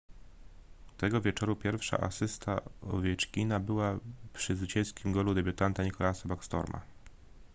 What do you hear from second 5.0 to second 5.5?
golu